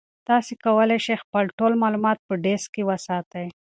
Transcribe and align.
تاسي 0.27 0.53
کولای 0.65 0.99
شئ 1.05 1.15
خپل 1.23 1.43
ټول 1.57 1.73
معلومات 1.83 2.17
په 2.27 2.33
ډیسک 2.43 2.67
کې 2.75 2.83
وساتئ. 2.89 3.47